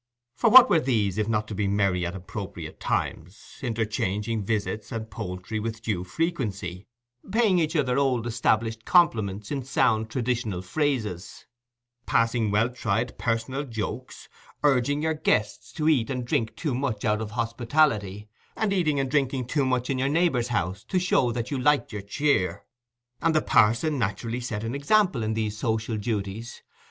[0.35, 5.11] For what were these if not to be merry at appropriate times, interchanging visits and
[5.11, 6.87] poultry with due frequency,
[7.31, 11.45] paying each other old established compliments in sound traditional phrases,
[12.07, 14.27] passing well tried personal jokes,
[14.63, 19.11] urging your guests to eat and drink too much out of hospitality, and eating and
[19.11, 22.65] drinking too much in your neighbour's house to show that you liked your cheer?
[23.21, 26.63] And the parson naturally set an example in these social duties.